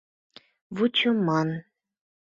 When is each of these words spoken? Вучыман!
Вучыман! 0.75 1.49